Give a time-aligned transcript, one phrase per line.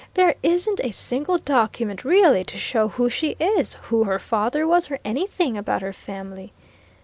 [0.15, 4.89] There isn't a single document really to show who she is, who her father was,
[4.89, 6.53] or anything about her family."